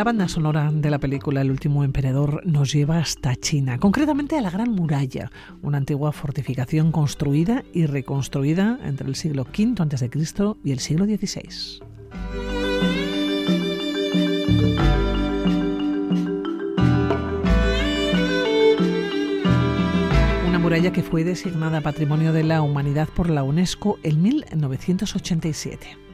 La 0.00 0.04
banda 0.04 0.28
sonora 0.28 0.70
de 0.72 0.88
la 0.90 0.98
película 0.98 1.42
El 1.42 1.50
último 1.50 1.84
emperador 1.84 2.40
nos 2.46 2.72
lleva 2.72 2.96
hasta 2.96 3.36
China, 3.36 3.76
concretamente 3.76 4.38
a 4.38 4.40
la 4.40 4.48
Gran 4.48 4.70
Muralla, 4.70 5.30
una 5.60 5.76
antigua 5.76 6.10
fortificación 6.10 6.90
construida 6.90 7.64
y 7.74 7.84
reconstruida 7.84 8.78
entre 8.82 9.06
el 9.08 9.14
siglo 9.14 9.42
V 9.42 9.74
a.C. 9.78 10.10
y 10.64 10.72
el 10.72 10.78
siglo 10.78 11.04
XVI. 11.04 11.82
Una 20.48 20.58
muralla 20.58 20.92
que 20.92 21.02
fue 21.02 21.24
designada 21.24 21.82
Patrimonio 21.82 22.32
de 22.32 22.44
la 22.44 22.62
Humanidad 22.62 23.10
por 23.14 23.28
la 23.28 23.42
UNESCO 23.42 23.98
en 24.02 24.22
1987. 24.22 26.09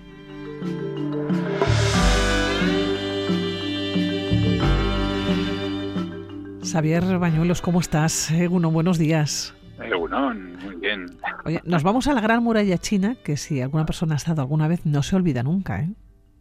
Javier 6.72 7.18
Bañuelos, 7.18 7.62
¿cómo 7.62 7.80
estás? 7.80 8.30
Eguno, 8.30 8.70
buenos 8.70 8.98
días. 8.98 9.54
Eguno, 9.80 10.34
muy 10.34 10.74
bien. 10.76 11.06
Oye, 11.44 11.60
nos 11.64 11.82
vamos 11.82 12.08
a 12.08 12.14
la 12.14 12.20
Gran 12.20 12.42
Muralla 12.42 12.78
China, 12.78 13.16
que 13.24 13.36
si 13.36 13.60
alguna 13.60 13.86
persona 13.86 14.14
ha 14.14 14.16
estado 14.16 14.42
alguna 14.42 14.66
vez, 14.66 14.84
no 14.84 15.02
se 15.02 15.16
olvida 15.16 15.42
nunca, 15.42 15.80
¿eh? 15.80 15.88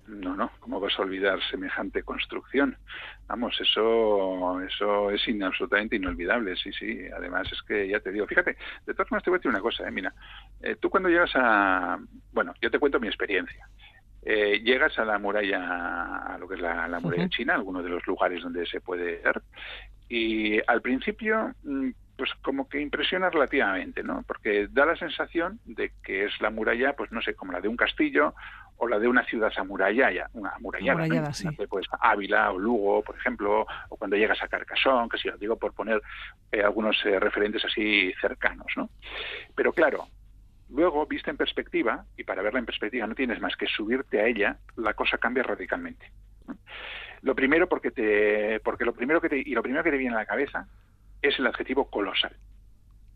No, 0.07 0.35
no, 0.35 0.51
¿cómo 0.59 0.79
vas 0.79 0.97
a 0.97 1.03
olvidar 1.03 1.39
semejante 1.49 2.03
construcción? 2.03 2.77
Vamos, 3.27 3.59
eso, 3.59 4.59
eso 4.61 5.11
es 5.11 5.21
absolutamente 5.43 5.95
inolvidable, 5.95 6.55
sí, 6.55 6.71
sí. 6.71 7.01
Además 7.15 7.47
es 7.51 7.61
que 7.63 7.87
ya 7.87 7.99
te 7.99 8.11
digo, 8.11 8.25
fíjate, 8.25 8.57
de 8.85 8.93
todas 8.93 9.09
formas 9.09 9.23
te 9.23 9.29
voy 9.29 9.37
a 9.37 9.39
decir 9.39 9.51
una 9.51 9.61
cosa, 9.61 9.87
¿eh? 9.87 9.91
mira, 9.91 10.13
eh, 10.61 10.75
tú 10.79 10.89
cuando 10.89 11.09
llegas 11.09 11.31
a, 11.35 11.97
bueno, 12.31 12.53
yo 12.61 12.71
te 12.71 12.79
cuento 12.79 12.99
mi 12.99 13.07
experiencia. 13.07 13.67
Eh, 14.27 14.61
llegas 14.63 14.97
a 14.97 15.05
la 15.05 15.19
muralla, 15.19 16.33
a 16.33 16.37
lo 16.39 16.47
que 16.47 16.55
es 16.55 16.61
la, 16.61 16.99
muralla 16.99 17.29
china, 17.29 17.53
alguno 17.53 17.83
de 17.83 17.89
los 17.89 18.07
lugares 18.07 18.41
donde 18.41 18.65
se 18.65 18.81
puede 18.81 19.21
ver, 19.23 19.43
y 20.09 20.59
al 20.67 20.81
principio, 20.81 21.53
mm, 21.63 21.89
pues 22.17 22.31
como 22.41 22.69
que 22.69 22.79
impresiona 22.79 23.29
relativamente, 23.29 24.03
¿no? 24.03 24.23
Porque 24.25 24.67
da 24.71 24.85
la 24.85 24.95
sensación 24.95 25.59
de 25.65 25.91
que 26.03 26.25
es 26.25 26.39
la 26.39 26.49
muralla, 26.49 26.93
pues 26.93 27.11
no 27.11 27.21
sé, 27.21 27.33
como 27.33 27.51
la 27.51 27.61
de 27.61 27.67
un 27.67 27.75
castillo 27.75 28.33
o 28.77 28.87
la 28.87 28.99
de 28.99 29.07
una 29.07 29.25
ciudad 29.25 29.51
amurallada, 29.57 30.29
una 30.33 30.49
amurallada, 30.49 31.33
sí. 31.33 31.47
pues 31.69 31.87
Ávila 31.99 32.51
o 32.51 32.59
Lugo, 32.59 33.01
por 33.03 33.15
ejemplo, 33.15 33.65
o 33.89 33.97
cuando 33.97 34.17
llegas 34.17 34.41
a 34.41 34.47
Carcasón, 34.47 35.09
que 35.09 35.17
si 35.17 35.29
os 35.29 35.39
digo 35.39 35.57
por 35.57 35.73
poner 35.73 36.01
eh, 36.51 36.61
algunos 36.61 36.97
eh, 37.05 37.19
referentes 37.19 37.63
así 37.63 38.13
cercanos, 38.19 38.67
¿no? 38.75 38.89
Pero 39.55 39.71
claro, 39.71 40.07
luego, 40.69 41.05
vista 41.05 41.31
en 41.31 41.37
perspectiva, 41.37 42.05
y 42.17 42.23
para 42.23 42.41
verla 42.41 42.59
en 42.59 42.65
perspectiva 42.65 43.07
no 43.07 43.15
tienes 43.15 43.39
más 43.39 43.55
que 43.55 43.67
subirte 43.67 44.19
a 44.19 44.27
ella, 44.27 44.57
la 44.75 44.93
cosa 44.93 45.17
cambia 45.17 45.43
radicalmente. 45.43 46.11
Lo 47.25 47.33
primero 47.33 47.67
porque 47.67 47.89
te, 47.89 48.59
porque 48.59 48.85
lo 48.85 48.93
primero 48.93 49.19
que 49.19 49.29
te, 49.29 49.39
y 49.39 49.55
lo 49.55 49.63
primero 49.63 49.83
que 49.83 49.89
te 49.89 49.97
viene 49.97 50.13
a 50.15 50.19
la 50.19 50.27
cabeza 50.27 50.67
es 51.23 51.39
el 51.39 51.47
adjetivo 51.47 51.89
colosal, 51.89 52.37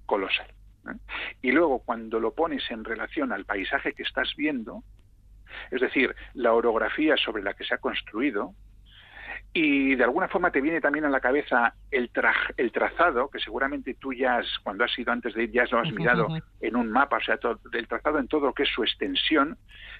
colosal. 0.07 0.47
Y 1.43 1.52
luego 1.52 1.83
cuando 1.85 2.19
lo 2.19 2.33
pones 2.33 2.63
en 2.71 2.83
relación 2.83 3.31
al 3.31 3.45
paisaje 3.45 3.93
que 3.93 4.02
estás 4.02 4.33
viendo, 4.35 4.81
es 5.69 5.80
decir, 5.80 6.15
la 6.33 6.53
orografía 6.53 7.17
sobre 7.17 7.43
la 7.43 7.53
que 7.53 7.63
se 7.65 7.75
ha 7.75 7.77
construido, 7.77 8.55
y 9.52 9.95
de 9.95 10.03
alguna 10.03 10.28
forma 10.28 10.52
te 10.52 10.61
viene 10.61 10.80
también 10.80 11.05
a 11.05 11.09
la 11.09 11.19
cabeza 11.19 11.73
el, 11.89 12.11
el 12.58 12.71
trazado, 12.71 13.30
que 13.30 13.39
seguramente 13.39 13.95
tú 13.95 14.14
ya, 14.14 14.37
has, 14.37 14.48
cuando 14.64 14.83
has 14.83 14.99
ido 14.99 15.11
antes 15.11 15.33
de 15.33 15.43
ir, 15.43 15.52
ya 15.52 15.65
lo 15.71 15.80
has 15.80 15.92
mirado 15.92 16.27
en 16.61 16.76
un 16.76 16.92
mapa, 16.92 17.17
o 17.17 17.21
sea, 17.21 17.37
todo, 17.37 17.60
el 17.73 17.87
trazado 17.87 18.20
en 18.20 18.27
todo 18.27 18.48
lo 18.48 18.54
que 18.54 18.64
es 18.64 18.70
su 18.70 18.83
extensión, 18.83 19.58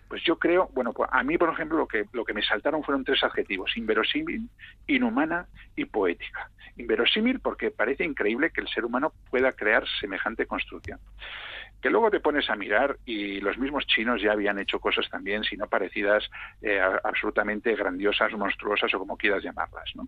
pues 0.08 0.24
yo 0.24 0.38
creo, 0.38 0.70
bueno, 0.74 0.94
pues 0.94 1.10
a 1.12 1.24
mí, 1.24 1.38
por 1.38 1.50
ejemplo, 1.50 1.78
lo 1.78 1.88
que, 1.88 2.06
lo 2.14 2.26
que 2.26 2.34
me 2.34 2.44
saltaron 2.44 2.84
fueron 2.84 3.04
tres 3.04 3.24
adjetivos, 3.24 3.76
inverosímil, 3.76 4.50
inhumana 4.88 5.48
y 5.76 5.86
poética. 5.86 6.52
Inverosímil 6.78 7.40
porque 7.40 7.72
parece 7.72 8.06
increíble 8.06 8.52
que 8.52 8.62
el 8.62 8.68
ser 8.68 8.86
humano 8.86 9.14
pueda 9.32 9.52
crear 9.52 9.84
semejante 10.00 10.46
construcción 10.46 11.00
que 11.82 11.90
luego 11.90 12.12
te 12.12 12.20
pones 12.20 12.50
a 12.50 12.56
mirar 12.56 12.98
y 13.06 13.40
los 13.40 13.58
mismos 13.58 13.86
chinos 13.88 14.22
ya 14.22 14.34
habían 14.34 14.60
hecho 14.60 14.80
cosas 14.80 15.10
también, 15.10 15.44
si 15.44 15.56
no 15.56 15.68
parecidas, 15.68 16.30
eh, 16.62 16.80
absolutamente 17.04 17.76
grandiosas, 17.76 18.32
monstruosas 18.34 18.94
o 18.94 19.00
como 19.00 19.18
quieras 19.18 19.44
llamarlas. 19.44 19.90
¿no? 19.96 20.08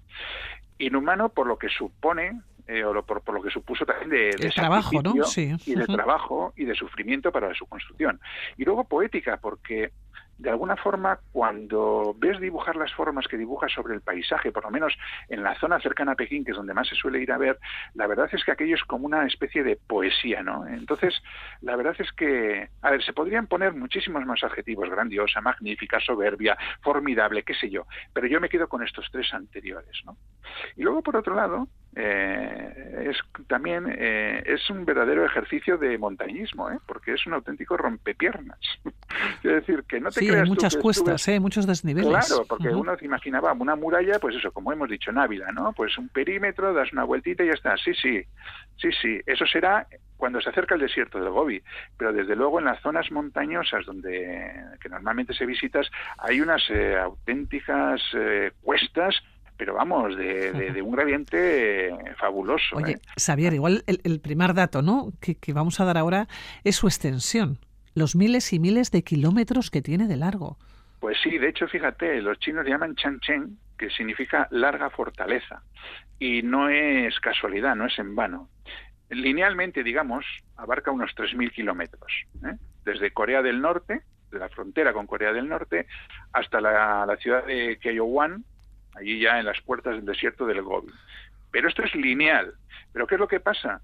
Inhumano 0.78 1.30
por 1.30 1.48
lo 1.48 1.58
que 1.58 1.70
supone 1.70 2.42
eh, 2.68 2.84
o 2.84 3.04
por, 3.04 3.34
lo 3.34 3.42
que 3.42 3.50
supuso 3.50 3.86
también 3.86 4.10
de, 4.10 4.50
trabajo, 4.50 5.02
¿no? 5.02 5.24
Sí. 5.26 5.54
y 5.66 5.76
de 5.76 5.86
trabajo 5.88 6.54
y 6.56 6.66
de 6.66 6.76
sufrimiento 6.76 7.32
para 7.32 7.54
su 7.54 7.66
construcción. 7.66 8.20
Y 8.58 8.66
luego 8.66 8.84
poética 8.84 9.38
porque 9.38 9.92
de 10.42 10.50
alguna 10.50 10.76
forma, 10.76 11.20
cuando 11.32 12.16
ves 12.18 12.40
dibujar 12.40 12.76
las 12.76 12.92
formas 12.94 13.28
que 13.28 13.38
dibuja 13.38 13.70
sobre 13.70 13.94
el 13.94 14.02
paisaje, 14.02 14.52
por 14.52 14.64
lo 14.64 14.72
menos 14.72 14.92
en 15.30 15.44
la 15.44 15.54
zona 15.60 15.80
cercana 15.80 16.14
a 16.14 16.16
Pekín, 16.16 16.44
que 16.44 16.50
es 16.50 16.58
donde 16.58 16.74
más 16.74 16.88
se 16.88 16.96
suele 16.96 17.20
ir 17.20 17.32
a 17.32 17.38
ver, 17.38 17.60
la 17.94 18.08
verdad 18.08 18.28
es 18.32 18.44
que 18.44 18.52
aquello 18.52 18.76
es 18.76 18.84
como 18.86 19.06
una 19.06 19.28
especie 19.28 19.64
de 19.64 19.76
poesía, 19.76 20.42
¿no? 20.42 20.66
Entonces, 20.66 21.14
la 21.62 21.76
verdad 21.76 21.96
es 22.00 22.12
que, 22.14 22.70
a 22.82 22.90
ver, 22.90 23.04
se 23.04 23.14
podrían 23.14 23.46
poner 23.46 23.76
muchísimos 23.76 24.26
más 24.26 24.44
adjetivos, 24.44 24.90
grandiosa, 24.90 25.42
magnífica, 25.42 26.00
soberbia, 26.00 26.58
formidable, 26.82 27.44
qué 27.44 27.54
sé 27.54 27.70
yo, 27.70 27.86
pero 28.12 28.26
yo 28.26 28.42
me 28.42 28.50
quedo 28.50 28.68
con 28.68 28.82
estos 28.82 29.10
tres 29.12 29.32
anteriores, 29.36 30.02
¿no? 30.06 30.18
Y 30.76 30.82
luego, 30.82 31.04
por 31.04 31.18
otro 31.18 31.36
lado, 31.36 31.68
eh, 31.94 33.10
es 33.10 33.18
también 33.48 33.86
eh, 33.90 34.42
es 34.46 34.70
un 34.70 34.86
verdadero 34.86 35.26
ejercicio 35.26 35.78
de 35.78 35.98
montañismo, 35.98 36.70
¿eh? 36.70 36.78
porque 36.86 37.14
es 37.14 37.26
un 37.26 37.34
auténtico 37.34 37.76
rompepiernas. 37.76 38.60
es 39.44 39.52
decir, 39.52 39.84
que 39.84 40.00
no 40.00 40.10
te 40.10 40.22
sí, 40.22 40.28
creas 40.28 40.48
muchas 40.48 40.78
cuestas, 40.78 41.28
¿eh? 41.28 41.40
muchos 41.40 41.68
desniveles. 41.68 42.28
Claro, 42.28 42.46
porque 42.48 42.70
uno 42.70 42.96
se 42.98 43.06
imaginaba 43.06 43.52
una 43.54 43.76
muralla, 43.76 44.20
pues 44.20 44.36
eso, 44.36 44.52
como 44.52 44.72
hemos 44.72 44.90
dicho 44.90 45.12
en 45.12 45.18
Ávila, 45.18 45.52
¿no? 45.52 45.74
Pues 45.74 45.98
un 45.98 46.08
perímetro, 46.10 46.74
das 46.74 46.94
una 46.94 47.04
vueltita 47.04 47.44
y 47.44 47.48
ya 47.48 47.54
está. 47.54 47.76
Sí, 47.78 47.94
sí, 47.94 48.24
sí, 48.78 48.90
sí. 49.02 49.20
Eso 49.26 49.46
será 49.46 49.86
cuando 50.16 50.40
se 50.40 50.50
acerca 50.50 50.76
el 50.76 50.82
desierto 50.82 51.20
del 51.20 51.32
Gobi, 51.32 51.62
pero 51.98 52.14
desde 52.14 52.36
luego 52.36 52.60
en 52.60 52.66
las 52.66 52.80
zonas 52.82 53.12
montañosas 53.12 53.86
donde 53.86 54.54
que 54.80 54.88
normalmente 54.88 55.34
se 55.34 55.48
visitas 55.48 55.90
hay 56.20 56.40
unas 56.42 56.62
eh, 56.70 56.96
auténticas 56.98 58.00
cuestas 58.62 59.16
pero 59.62 59.76
vamos, 59.76 60.18
de, 60.18 60.82
un 60.82 60.92
gradiente 60.92 61.96
fabuloso. 62.18 62.78
Oye, 62.78 62.94
¿eh? 62.94 63.02
Xavier, 63.16 63.54
igual 63.54 63.84
el, 63.86 64.20
primer 64.20 64.56
dato 64.56 64.82
¿no? 64.82 65.14
Que, 65.22 65.38
vamos 65.54 65.80
a 65.80 65.86
dar 65.86 66.00
ahora 66.00 66.28
es 66.64 66.78
su 66.78 66.88
extensión, 66.88 67.60
los 67.94 68.16
miles 68.16 68.54
y 68.54 68.60
miles 68.60 68.90
de 68.90 69.04
kilómetros 69.04 69.70
que 69.70 69.84
tiene 69.84 70.08
de 70.08 70.18
largo. 70.18 70.58
Pues 71.00 71.20
sí, 71.22 71.38
de 71.38 71.50
hecho, 71.50 71.68
fíjate, 71.68 72.24
los 72.24 72.40
chinos 72.40 72.66
llaman 72.66 72.96
Changcheng, 72.96 73.56
que 73.78 73.92
significa 73.92 74.48
larga 74.50 74.90
fortaleza, 74.90 75.62
y 76.18 76.42
no 76.42 76.68
es 76.68 77.20
casualidad, 77.20 77.76
no 77.76 77.86
es 77.86 78.00
en 78.00 78.16
vano. 78.16 78.50
Linealmente, 79.12 79.84
digamos, 79.84 80.26
abarca 80.58 80.90
unos 80.90 81.12
3.000 81.12 81.52
kilómetros, 81.52 82.12
¿eh? 82.44 82.56
desde 82.84 83.12
Corea 83.12 83.44
del 83.44 83.62
Norte, 83.62 84.02
de 84.32 84.40
la 84.40 84.50
frontera 84.50 84.92
con 84.92 85.06
Corea 85.06 85.32
del 85.32 85.48
Norte, 85.48 85.86
hasta 86.34 86.60
la, 86.60 87.06
la 87.06 87.18
ciudad 87.18 87.46
de 87.46 87.78
Kyowan, 87.80 88.44
allí 88.96 89.20
ya 89.20 89.40
en 89.40 89.46
las 89.46 89.62
puertas 89.62 89.96
del 89.96 90.06
desierto 90.06 90.46
del 90.46 90.62
Gobi. 90.62 90.92
Pero 91.52 91.68
esto 91.68 91.84
es 91.84 91.94
lineal. 91.96 92.54
¿Pero 92.94 93.08
qué 93.08 93.16
es 93.16 93.20
lo 93.20 93.28
que 93.28 93.40
pasa? 93.40 93.82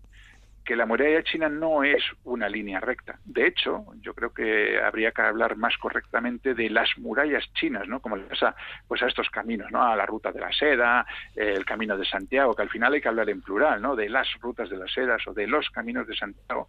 Que 0.68 0.76
la 0.76 0.86
muralla 0.86 1.24
china 1.24 1.48
no 1.48 1.82
es 1.82 2.04
una 2.26 2.50
línea 2.50 2.82
recta. 2.82 3.18
De 3.24 3.48
hecho, 3.48 3.86
yo 4.02 4.14
creo 4.14 4.34
que 4.34 4.82
habría 4.82 5.12
que 5.12 5.22
hablar 5.22 5.56
más 5.56 5.78
correctamente 5.78 6.54
de 6.54 6.70
las 6.70 6.90
murallas 6.98 7.46
chinas, 7.54 7.88
¿no? 7.88 8.02
Como 8.02 8.18
le 8.18 8.24
pasa 8.24 8.54
pues 8.86 9.02
a 9.02 9.08
estos 9.08 9.30
caminos, 9.30 9.72
¿no? 9.72 9.82
A 9.82 9.96
la 9.96 10.06
ruta 10.06 10.34
de 10.34 10.42
la 10.42 10.52
seda, 10.52 11.06
el 11.34 11.64
camino 11.64 11.98
de 11.98 12.04
Santiago, 12.04 12.54
que 12.54 12.64
al 12.64 12.70
final 12.70 12.94
hay 12.94 13.00
que 13.00 13.08
hablar 13.08 13.30
en 13.30 13.42
plural, 13.42 13.82
¿no? 13.82 13.96
De 13.96 14.10
las 14.10 14.28
rutas 14.42 14.70
de 14.70 14.76
las 14.76 14.92
sedas 14.92 15.26
o 15.26 15.34
de 15.34 15.48
los 15.48 15.70
caminos 15.70 16.06
de 16.06 16.18
Santiago. 16.18 16.68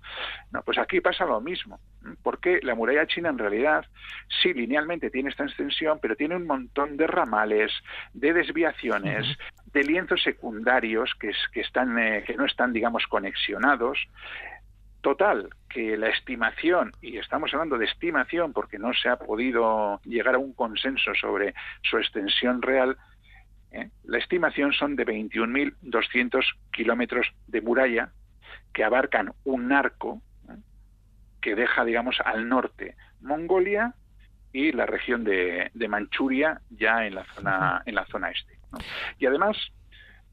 No, 0.53 0.63
pues 0.63 0.79
aquí 0.79 1.01
pasa 1.01 1.27
lo 1.27 1.41
mismo, 1.41 1.81
porque 2.23 2.61
la 2.63 2.77
muralla 2.77 3.05
china 3.09 3.31
en 3.31 3.39
realidad 3.39 3.85
sí 4.41 4.55
linealmente 4.55 5.11
tiene 5.11 5.31
esta 5.31 5.43
extensión, 5.43 5.99
pero 6.01 6.15
tiene 6.15 6.37
un 6.37 6.47
montón 6.47 6.97
de 6.97 7.09
ramales, 7.09 7.73
de 8.15 8.33
desviaciones, 8.33 9.27
de 9.73 9.85
lienzos 9.85 10.23
secundarios 10.23 11.15
que, 11.19 11.33
que, 11.53 11.61
están, 11.61 11.99
eh, 11.99 12.25
que 12.27 12.35
no 12.35 12.47
están, 12.47 12.73
digamos, 12.73 13.07
conexionados. 13.07 13.99
Total, 15.01 15.49
que 15.69 15.97
la 15.97 16.09
estimación, 16.09 16.93
y 17.01 17.19
estamos 17.19 17.53
hablando 17.55 17.79
de 17.79 17.85
estimación 17.85 18.53
porque 18.53 18.79
no 18.79 18.93
se 18.95 19.09
ha 19.09 19.17
podido 19.17 20.01
llegar 20.05 20.35
a 20.35 20.39
un 20.39 20.53
consenso 20.53 21.15
sobre 21.15 21.55
su 21.83 21.99
extensión 21.99 22.63
real, 22.63 22.97
¿eh? 23.71 23.91
la 24.05 24.19
estimación 24.19 24.73
son 24.73 24.97
de 24.97 25.07
21.200 25.07 26.45
kilómetros 26.73 27.29
de 27.47 27.61
muralla 27.61 28.11
que 28.73 28.83
abarcan 28.83 29.33
un 29.45 29.73
arco 29.73 30.21
¿eh? 30.49 30.57
que 31.41 31.55
deja, 31.55 31.85
digamos, 31.85 32.21
al 32.25 32.49
norte 32.49 32.97
Mongolia 33.21 33.95
y 34.53 34.73
la 34.73 34.87
región 34.87 35.23
de, 35.23 35.71
de 35.75 35.89
Manchuria 35.89 36.61
ya 36.71 37.07
en 37.07 37.15
la 37.15 37.25
zona, 37.35 37.83
en 37.87 37.95
la 37.95 38.05
zona 38.07 38.31
este. 38.31 38.58
Y 39.19 39.27
además, 39.27 39.57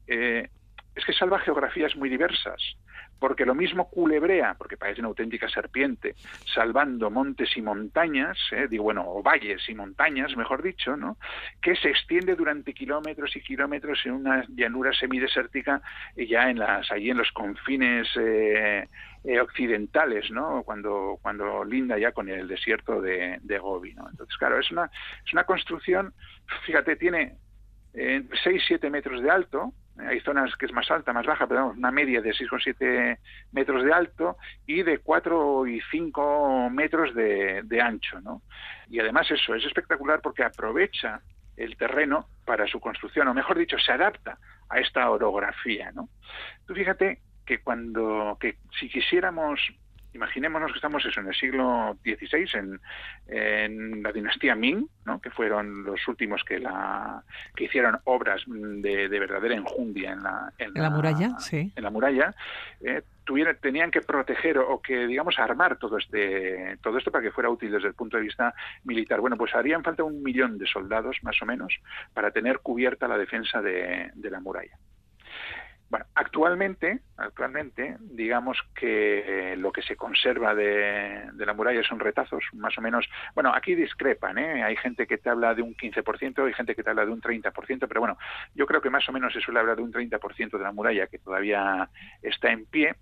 eh, 0.06 0.48
es 0.94 1.04
que 1.04 1.12
salva 1.12 1.38
geografías 1.40 1.94
muy 1.96 2.08
diversas, 2.08 2.60
porque 3.18 3.46
lo 3.46 3.54
mismo 3.54 3.88
culebrea, 3.88 4.54
porque 4.54 4.76
parece 4.76 5.00
una 5.00 5.08
auténtica 5.08 5.48
serpiente, 5.48 6.14
salvando 6.54 7.10
montes 7.10 7.56
y 7.56 7.62
montañas, 7.62 8.38
¿eh? 8.52 8.66
digo, 8.68 8.84
bueno, 8.84 9.04
o 9.06 9.22
valles 9.22 9.66
y 9.68 9.74
montañas, 9.74 10.36
mejor 10.36 10.62
dicho, 10.62 10.96
¿no? 10.96 11.16
que 11.60 11.74
se 11.76 11.90
extiende 11.90 12.34
durante 12.34 12.74
kilómetros 12.74 13.34
y 13.36 13.40
kilómetros 13.40 14.00
en 14.04 14.12
una 14.12 14.44
llanura 14.48 14.92
semidesértica 14.92 15.80
ya 16.16 16.50
en 16.50 16.58
las, 16.58 16.90
allí 16.90 17.10
en 17.10 17.18
los 17.18 17.30
confines 17.32 18.08
eh, 18.16 18.86
eh, 19.24 19.40
occidentales, 19.40 20.30
¿no? 20.30 20.62
Cuando, 20.62 21.18
cuando 21.20 21.64
linda 21.64 21.98
ya 21.98 22.12
con 22.12 22.28
el 22.28 22.46
desierto 22.46 23.00
de, 23.00 23.38
de 23.42 23.58
Gobi, 23.58 23.94
¿no? 23.94 24.08
Entonces, 24.08 24.36
claro, 24.36 24.58
es 24.58 24.70
una, 24.70 24.90
es 25.24 25.32
una 25.32 25.44
construcción, 25.44 26.14
fíjate, 26.64 26.96
tiene 26.96 27.34
6-7 27.96 28.90
metros 28.90 29.22
de 29.22 29.30
alto, 29.30 29.72
hay 29.98 30.20
zonas 30.20 30.54
que 30.56 30.66
es 30.66 30.72
más 30.72 30.90
alta, 30.90 31.12
más 31.12 31.24
baja, 31.24 31.46
pero 31.46 31.70
una 31.70 31.90
media 31.90 32.20
de 32.20 32.30
6,7 32.30 33.18
metros 33.52 33.82
de 33.82 33.92
alto 33.92 34.36
y 34.66 34.82
de 34.82 34.98
4 34.98 35.66
y 35.66 35.80
5 35.90 36.70
metros 36.70 37.14
de, 37.14 37.62
de, 37.64 37.80
ancho. 37.80 38.20
¿no? 38.20 38.42
Y 38.88 39.00
además 39.00 39.30
eso 39.30 39.54
es 39.54 39.64
espectacular 39.64 40.20
porque 40.20 40.44
aprovecha 40.44 41.22
el 41.56 41.76
terreno 41.76 42.28
para 42.44 42.66
su 42.66 42.78
construcción, 42.80 43.28
o 43.28 43.34
mejor 43.34 43.58
dicho, 43.58 43.78
se 43.78 43.92
adapta 43.92 44.38
a 44.68 44.78
esta 44.78 45.10
orografía. 45.10 45.90
¿no? 45.92 46.10
Tú 46.66 46.74
fíjate 46.74 47.20
que 47.46 47.60
cuando, 47.60 48.36
que 48.38 48.56
si 48.78 48.90
quisiéramos 48.90 49.60
imaginémonos 50.16 50.72
que 50.72 50.78
estamos 50.78 51.04
eso, 51.04 51.20
en 51.20 51.28
el 51.28 51.34
siglo 51.34 51.96
XVI, 52.02 52.58
en, 52.58 52.80
en 53.28 54.02
la 54.02 54.12
dinastía 54.12 54.54
Ming, 54.54 54.86
¿no? 55.04 55.20
que 55.20 55.30
fueron 55.30 55.84
los 55.84 56.06
últimos 56.08 56.42
que 56.44 56.58
la 56.58 57.22
que 57.54 57.64
hicieron 57.64 57.98
obras 58.04 58.42
de, 58.46 59.08
de 59.08 59.18
verdadera 59.20 59.54
enjundia 59.54 60.12
en 60.12 60.22
la, 60.22 60.52
en, 60.58 60.74
la, 60.74 60.90
muralla, 60.90 61.38
sí. 61.38 61.72
En 61.74 61.82
la 61.82 61.90
muralla, 61.90 62.34
eh, 62.80 63.02
tuvieron, 63.24 63.56
tenían 63.60 63.90
que 63.90 64.00
proteger 64.00 64.58
o, 64.58 64.80
que, 64.80 65.06
digamos, 65.06 65.38
armar 65.38 65.78
todo 65.78 65.98
este 65.98 66.78
todo 66.82 66.98
esto 66.98 67.10
para 67.10 67.22
que 67.22 67.30
fuera 67.30 67.50
útil 67.50 67.70
desde 67.70 67.88
el 67.88 67.94
punto 67.94 68.16
de 68.16 68.24
vista 68.24 68.54
militar. 68.84 69.20
Bueno, 69.20 69.36
pues 69.36 69.54
harían 69.54 69.82
falta 69.82 70.04
un 70.04 70.22
millón 70.22 70.58
de 70.58 70.66
soldados, 70.66 71.18
más 71.22 71.40
o 71.42 71.46
menos, 71.46 71.74
para 72.14 72.30
tener 72.30 72.60
cubierta 72.60 73.08
la 73.08 73.18
defensa 73.18 73.60
de, 73.60 74.10
de 74.14 74.30
la 74.30 74.40
muralla. 74.40 74.76
Bueno, 75.88 76.06
actualmente, 76.14 77.00
actualmente, 77.16 77.96
digamos 78.00 78.58
que 78.74 79.54
lo 79.56 79.70
que 79.70 79.82
se 79.82 79.94
conserva 79.94 80.52
de, 80.52 81.30
de, 81.32 81.46
la 81.46 81.54
muralla 81.54 81.82
son 81.84 82.00
retazos, 82.00 82.42
más 82.54 82.76
o 82.76 82.80
menos. 82.80 83.08
Bueno, 83.34 83.52
aquí 83.54 83.76
discrepan, 83.76 84.36
¿eh? 84.38 84.64
Hay 84.64 84.76
gente 84.76 85.06
que 85.06 85.18
te 85.18 85.30
habla 85.30 85.54
de 85.54 85.62
un 85.62 85.76
15%, 85.76 86.44
hay 86.44 86.54
gente 86.54 86.74
que 86.74 86.82
te 86.82 86.90
habla 86.90 87.06
de 87.06 87.12
un 87.12 87.20
30%, 87.20 87.86
pero 87.86 88.00
bueno, 88.00 88.18
yo 88.54 88.66
creo 88.66 88.80
que 88.80 88.90
más 88.90 89.08
o 89.08 89.12
menos 89.12 89.32
se 89.32 89.40
suele 89.40 89.60
hablar 89.60 89.76
de 89.76 89.82
un 89.82 89.92
30% 89.92 90.58
de 90.58 90.64
la 90.64 90.72
muralla 90.72 91.06
que 91.06 91.20
todavía 91.20 91.88
está 92.20 92.50
en 92.50 92.66
pie 92.66 92.96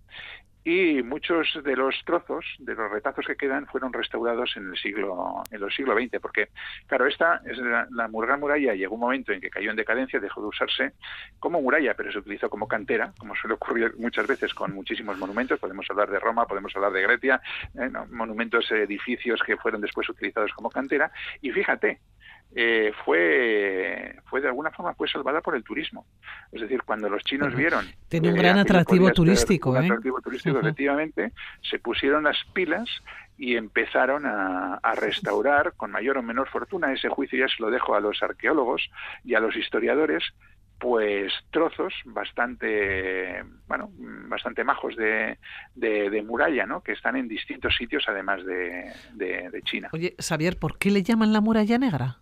y 0.65 1.03
muchos 1.03 1.59
de 1.63 1.77
los 1.77 1.95
trozos 2.05 2.45
de 2.59 2.75
los 2.75 2.91
retazos 2.91 3.27
que 3.27 3.37
quedan 3.37 3.67
fueron 3.67 3.93
restaurados 3.93 4.57
en 4.57 4.71
el 4.71 4.77
siglo 4.77 5.43
en 5.51 5.63
el 5.63 5.71
siglo 5.73 5.95
XX 5.95 6.21
porque 6.21 6.49
claro 6.87 7.07
esta 7.07 7.43
es 7.45 7.59
la, 7.59 7.87
la 7.91 8.09
muralla 8.09 8.75
llegó 8.75 8.95
un 8.95 9.03
momento 9.03 9.33
en 9.33 9.41
que 9.41 9.51
cayó 9.51 9.71
en 9.71 9.77
decadencia 9.77 10.21
dejó 10.21 10.41
de 10.41 10.49
usarse 10.49 10.93
como 11.39 11.61
muralla 11.61 11.95
pero 11.95 12.11
se 12.11 12.19
utilizó 12.19 12.49
como 12.49 12.67
cantera 12.67 13.13
como 13.19 13.35
suele 13.37 13.55
ocurrir 13.55 13.95
muchas 13.99 14.27
veces 14.27 14.55
con 14.55 14.73
muchísimos 14.75 15.19
monumentos. 15.19 15.59
Podemos 15.59 15.87
hablar 15.91 16.11
de 16.11 16.19
Roma 16.19 16.47
podemos 16.47 16.75
hablar 16.77 16.93
de 16.93 17.03
Grecia 17.03 17.41
eh, 17.75 17.89
no, 17.91 18.07
monumentos 18.07 18.71
edificios 18.71 19.41
que 19.43 19.57
fueron 19.57 19.81
después 19.81 20.09
utilizados 20.09 20.53
como 20.53 20.71
cantera. 20.71 21.11
Y 21.41 21.51
fíjate 21.51 22.01
eh, 22.55 22.93
fue, 23.05 24.17
fue 24.27 24.41
de 24.41 24.49
alguna 24.49 24.71
forma 24.71 24.95
fue 24.95 25.09
salvada 25.09 25.41
por 25.41 25.57
el 25.57 25.65
turismo. 25.65 26.07
Es 26.53 26.61
decir, 26.61 26.83
cuando 26.85 27.09
los 27.09 27.23
chinos 27.25 27.55
vieron... 27.55 27.87
Tiene 28.09 28.31
un 28.31 28.37
gran 28.37 28.59
atractivo 28.59 29.11
turístico. 29.11 29.71
Un 29.71 29.77
¿eh? 29.77 29.87
atractivo 29.87 30.21
turístico, 30.21 30.61
efectivamente, 30.61 31.33
se 31.69 31.79
pusieron 31.81 32.25
las 32.25 32.37
pilas 32.53 32.89
y 33.37 33.57
empezaron 33.57 34.25
a, 34.27 34.75
a, 34.77 34.95
restaurar 34.95 35.73
con 35.73 35.91
mayor 35.91 36.19
o 36.19 36.23
menor 36.23 36.49
fortuna, 36.49 36.93
ese 36.93 37.09
juicio 37.09 37.41
ya 37.41 37.49
se 37.49 37.61
lo 37.61 37.71
dejo 37.71 37.97
a 37.97 38.01
los 38.01 38.23
arqueólogos 38.23 38.89
y 39.25 39.35
a 39.35 39.41
los 39.41 39.57
historiadores, 39.57 40.23
pues 40.79 41.33
trozos 41.51 41.95
bastante 42.05 43.43
bueno 43.67 43.91
bastante 44.29 44.65
majos 44.65 44.97
de, 44.97 45.39
de, 45.75 46.11
de, 46.11 46.23
muralla 46.23 46.67
no 46.67 46.83
que 46.83 46.93
están 46.93 47.17
en 47.17 47.29
distintos 47.29 47.75
sitios 47.77 48.05
además 48.09 48.45
de, 48.45 48.93
de, 49.15 49.63
China 49.63 49.89
oye 49.93 50.15
Xavier 50.19 50.59
por 50.59 50.77
qué 50.79 50.91
le 50.91 51.03
llaman 51.03 51.33
la 51.33 51.41
muralla 51.41 51.79
negra 51.79 52.19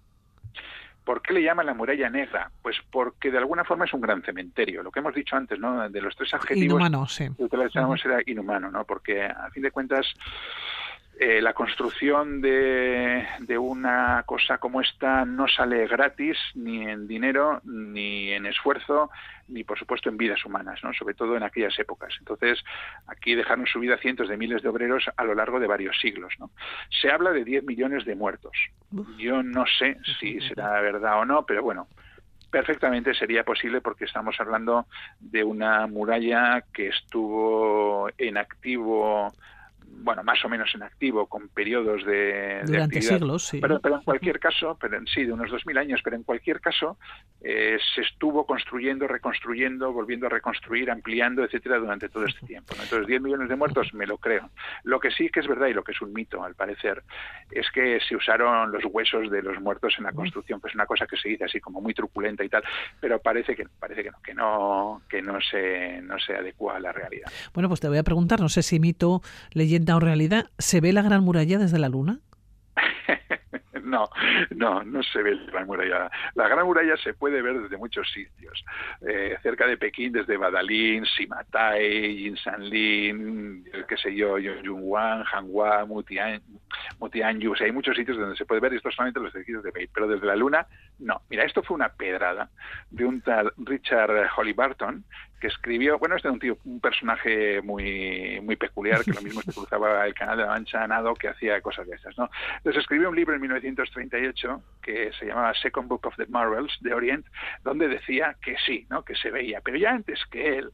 ¿Por 1.05 1.21
qué 1.21 1.35
le 1.35 1.43
llaman 1.43 1.67
la 1.67 1.75
muralla 1.75 2.09
negra? 2.09 2.51
Pues 2.63 2.77
porque 2.91 3.31
de 3.31 3.39
alguna 3.39 3.65
forma 3.65 3.85
es 3.85 3.93
un 3.93 4.01
gran 4.01 4.23
cementerio. 4.23 4.83
Lo 4.83 4.91
que 4.91 5.01
hemos 5.01 5.15
dicho 5.15 5.37
antes, 5.37 5.59
¿no? 5.59 5.89
De 5.89 6.01
los 6.01 6.15
tres 6.15 6.33
adjetivos 6.35 6.81
inhumano, 6.81 7.07
sí. 7.07 7.29
que 7.37 7.45
utilizamos 7.45 8.05
era 8.05 8.21
inhumano, 8.27 8.71
¿no? 8.71 8.85
Porque 8.85 9.25
a 9.25 9.51
fin 9.51 9.63
de 9.63 9.71
cuentas 9.71 10.07
eh, 11.25 11.41
la 11.41 11.55
construcción 11.55 12.41
de, 12.41 13.25
de, 13.39 13.57
una 13.57 14.25
cosa 14.27 14.59
como 14.59 14.81
esta 14.81 15.25
no 15.25 15.47
sale 15.47 15.87
gratis 15.87 16.37
ni 16.57 16.83
en 16.83 17.07
dinero, 17.07 17.61
ni 17.63 18.33
en 18.33 18.45
esfuerzo, 18.45 19.09
ni 19.47 19.63
por 19.63 19.79
supuesto 19.79 20.09
en 20.09 20.17
vidas 20.17 20.45
humanas, 20.45 20.81
¿no? 20.83 20.93
sobre 20.93 21.15
todo 21.15 21.37
en 21.37 21.45
aquellas 21.45 21.79
épocas. 21.79 22.13
Entonces, 22.19 22.59
aquí 23.07 23.37
dejaron 23.37 23.67
su 23.69 23.79
vida 23.79 23.99
cientos 23.99 24.29
de 24.29 24.37
miles 24.37 24.63
de 24.63 24.69
obreros 24.69 25.05
a 25.17 25.23
lo 25.23 25.37
largo 25.37 25.61
de 25.61 25.69
varios 25.69 25.97
siglos. 26.01 26.35
¿no? 26.41 26.51
Se 27.01 27.09
habla 27.09 27.31
de 27.31 27.45
10 27.45 27.63
millones 27.67 28.05
de 28.05 28.17
muertos. 28.17 28.57
Yo 29.17 29.45
no 29.45 29.65
sé 29.79 29.99
si 30.19 30.41
será 30.41 30.81
verdad 30.81 31.21
o 31.21 31.25
no, 31.25 31.47
pero 31.47 31.63
bueno, 31.63 31.87
perfectamente 32.51 33.15
sería 33.15 33.45
posible 33.45 33.81
porque 33.81 34.07
estamos 34.07 34.35
hablando 34.41 34.87
de 35.21 35.45
una 35.45 35.87
muralla 35.87 36.65
que 36.73 36.89
estuvo 36.89 38.09
en 38.19 38.39
activo 38.39 39.33
bueno, 40.01 40.23
más 40.23 40.45
o 40.45 40.49
menos 40.49 40.71
en 40.75 40.83
activo, 40.83 41.27
con 41.27 41.49
periodos 41.49 42.05
de, 42.05 42.63
Durante 42.65 42.97
de 42.97 43.03
siglos, 43.03 43.45
sí. 43.45 43.61
Pero, 43.61 43.81
pero, 43.81 43.97
en 43.97 44.03
cualquier 44.03 44.41
caso, 44.41 44.77
pero 44.81 44.97
en, 44.97 45.07
sí, 45.07 45.25
de 45.25 45.33
unos 45.33 45.51
2.000 45.51 45.79
años, 45.79 46.01
pero 46.03 46.17
en 46.17 46.23
cualquier 46.23 46.61
caso, 46.61 46.99
eh, 47.41 47.79
se 47.95 48.03
estuvo 48.03 48.47
construyendo, 48.47 49.07
reconstruyendo, 49.07 49.93
volviendo 49.93 50.27
a 50.27 50.31
reconstruir, 50.31 50.91
ampliando, 50.91 51.45
etcétera, 51.45 51.79
durante 51.79 52.09
todo 52.09 52.25
este 52.25 52.47
tiempo. 52.47 52.75
¿no? 52.77 52.83
Entonces, 52.83 53.07
10 53.07 53.23
millones 53.23 53.49
de 53.49 53.57
muertos, 53.57 53.93
me 53.95 54.07
lo 54.07 54.19
creo. 54.19 54.51
Lo 54.85 54.99
que 54.99 55.11
sí 55.11 55.29
que 55.29 55.41
es 55.41 55.47
verdad 55.47 55.69
y 55.69 55.75
lo 55.75 55.85
que 55.85 55.93
es 55.93 56.01
un 56.01 56.13
mito, 56.13 56.43
al 56.43 56.55
parecer, 56.55 57.03
es 57.51 57.71
que 57.71 58.01
se 58.01 58.17
usaron 58.17 58.73
los 58.73 58.85
huesos 58.87 59.31
de 59.31 59.43
los 59.43 59.61
muertos 59.61 59.95
en 59.99 60.05
la 60.05 60.13
construcción, 60.13 60.61
pues 60.61 60.75
una 60.75 60.87
cosa 60.87 61.07
que 61.07 61.17
se 61.17 61.29
dice 61.29 61.45
así 61.45 61.61
como 61.61 61.81
muy 61.81 61.95
truculenta 61.95 62.45
y 62.45 62.49
tal, 62.49 62.63
pero 63.01 63.21
parece 63.21 63.55
que 63.55 63.67
parece 63.79 64.05
que 64.05 64.11
no, 64.11 64.19
que 64.23 64.35
no, 64.35 65.03
que 65.09 65.23
no 65.23 65.41
se, 65.41 66.01
no 66.03 66.19
se 66.19 66.35
adecua 66.35 66.77
a 66.77 66.81
la 66.81 66.93
realidad. 66.93 67.31
Bueno, 67.55 67.69
pues 67.69 67.81
te 67.81 67.89
voy 67.89 67.99
a 67.99 68.03
preguntar, 68.03 68.41
no 68.41 68.49
sé 68.49 68.63
si 68.63 68.81
mito, 68.81 69.23
leyenda 69.53 69.82
o 69.91 70.01
realidad, 70.01 70.47
¿se 70.59 70.81
ve 70.81 70.93
la 70.93 71.03
Gran 71.03 71.25
Muralla 71.25 71.59
desde 71.59 71.79
la 71.79 71.89
Luna? 71.89 72.21
no, 73.83 74.09
no, 74.51 74.83
no 74.85 75.03
se 75.03 75.23
ve 75.23 75.35
la 75.35 75.53
Gran 75.53 75.67
Muralla. 75.67 76.11
La 76.35 76.49
Gran 76.49 76.67
Muralla 76.67 76.97
se 76.97 77.15
puede 77.15 77.43
ver 77.43 77.61
desde 77.61 77.77
muchos 77.77 78.11
sitios. 78.13 78.65
Eh, 79.07 79.37
cerca 79.43 79.67
de 79.67 79.77
Pekín, 79.77 80.13
desde 80.13 80.37
Badalín, 80.37 81.05
Simatai, 81.05 82.17
Jinsanlin, 82.19 83.65
qué 83.89 83.97
sé 83.97 84.15
yo, 84.15 84.39
Yongyuan, 84.39 85.25
Hanwha, 85.31 85.85
Mutian, 85.85 86.41
Mutianyu. 87.01 87.53
O 87.53 87.55
hay 87.59 87.73
muchos 87.73 87.97
sitios 87.97 88.17
donde 88.17 88.37
se 88.37 88.47
puede 88.47 88.61
ver, 88.61 88.75
esto 88.75 88.91
solamente 88.91 89.21
los 89.21 89.35
edificios 89.35 89.63
de 89.63 89.73
Pekín, 89.73 89.91
pero 89.93 90.09
desde 90.09 90.27
la 90.27 90.37
Luna, 90.37 90.67
no. 91.03 91.23
Mira, 91.29 91.45
esto 91.45 91.63
fue 91.63 91.75
una 91.75 91.91
pedrada 91.91 92.49
de 92.91 93.05
un 93.05 93.21
tal 93.21 93.53
Richard 93.59 94.31
Holly 94.37 94.53
Barton, 94.53 95.05
que 95.41 95.49
escribió, 95.49 95.99
bueno, 95.99 96.15
este 96.15 96.29
es 96.29 96.35
un 96.35 96.41
tío, 96.41 96.57
un 96.65 96.81
personaje 96.81 97.61
muy 97.63 98.41
muy 98.43 98.57
peculiar, 98.57 99.05
que 99.05 99.13
lo 99.13 99.23
mismo 99.23 99.43
se 99.43 99.53
cruzaba 99.53 100.07
el 100.07 100.15
canal 100.15 100.37
de 100.37 100.45
la 100.45 100.51
Mancha 100.51 100.87
nado, 100.87 101.15
que 101.15 101.29
hacía 101.29 101.61
cosas 101.61 101.87
de 101.89 101.97
esas, 101.97 102.17
¿no? 102.17 102.31
Entonces 102.59 102.83
escribió 102.83 103.11
un 103.11 103.17
libro 103.17 103.35
en 103.35 103.41
1938 103.41 104.63
que 104.81 105.13
se 105.19 105.27
llamaba 105.27 105.53
Second 105.55 105.89
Book 105.89 106.07
of 106.07 106.17
the 106.17 106.27
Marvels 106.27 106.73
de 106.81 106.95
Orient, 106.95 107.27
donde 107.65 107.89
decía 107.89 108.37
que 108.41 108.57
sí, 108.65 108.87
¿no? 108.89 109.05
Que 109.05 109.17
se 109.17 109.31
veía, 109.31 109.61
pero 109.61 109.77
ya 109.77 109.91
antes 109.91 110.25
que 110.31 110.59
él 110.59 110.71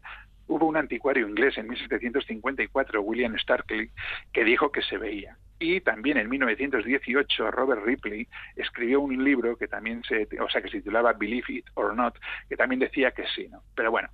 hubo 0.49 0.67
un 0.67 0.77
anticuario 0.77 1.29
inglés 1.29 1.57
en 1.59 1.69
1754, 1.69 3.01
William 3.01 3.39
Starkley, 3.39 3.91
que 4.33 4.45
dijo 4.45 4.73
que 4.73 4.83
se 4.83 4.99
veía. 4.99 5.37
Y 5.59 5.81
también 5.81 6.19
en 6.19 6.29
1918 6.29 7.51
Robert 7.51 7.85
Ripley 7.85 8.29
escribió 8.55 9.01
un 9.01 9.25
libro 9.25 9.57
que 9.57 9.67
también 9.67 10.03
se, 10.05 10.29
o 10.41 10.49
sea, 10.49 10.63
que 10.63 10.69
se 10.69 10.79
titulaba 10.79 11.13
Believe 11.15 11.47
It 11.49 11.67
or 11.75 11.95
Not, 11.95 12.17
que 12.49 12.57
también 12.57 12.79
decía 12.79 13.11
que 13.11 13.25
sí, 13.35 13.49
¿no? 13.49 13.63
Pero 13.75 13.91
bueno, 13.91 14.09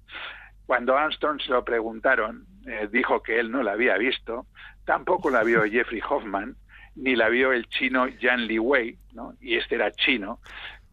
cuando 0.66 0.96
Armstrong 0.96 1.40
se 1.42 1.50
lo 1.50 1.64
preguntaron, 1.64 2.46
eh, 2.66 2.88
dijo 2.90 3.22
que 3.22 3.38
él 3.38 3.50
no 3.50 3.62
la 3.62 3.72
había 3.72 3.98
visto, 3.98 4.46
tampoco 4.86 5.30
la 5.30 5.42
vio 5.42 5.64
Jeffrey 5.70 6.00
Hoffman, 6.08 6.56
ni 6.96 7.16
la 7.16 7.28
vio 7.28 7.52
el 7.52 7.66
chino 7.68 8.06
Yan 8.06 8.46
Li 8.46 8.58
Wei, 8.58 8.96
¿no? 9.12 9.34
y 9.40 9.56
este 9.56 9.74
era 9.74 9.90
chino, 9.90 10.40